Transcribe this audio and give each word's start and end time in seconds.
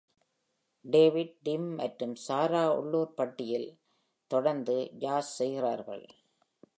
David, 0.85 1.33
Tim 1.43 1.67
மற்றும் 1.75 2.15
Sarah 2.15 2.63
உள்ளூர் 2.73 3.13
பட்டியில் 3.13 3.69
தொடர்ந்து 4.31 4.75
ஜாஸ் 4.97 5.31
செய்கிறார்கள். 5.37 6.05